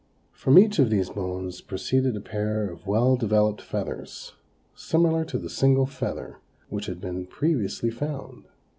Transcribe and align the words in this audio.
From 0.31 0.57
each 0.57 0.79
of 0.79 0.89
these 0.89 1.11
bones 1.11 1.61
proceeded 1.61 2.17
a 2.17 2.21
pair 2.21 2.67
of 2.67 2.87
well 2.87 3.15
developed 3.15 3.61
feathers, 3.61 4.33
similar 4.73 5.23
to 5.25 5.37
the 5.37 5.47
single 5.47 5.85
feather 5.85 6.39
which 6.69 6.87
had 6.87 6.99
been 6.99 7.27
previously 7.27 7.91
found. 7.91 8.45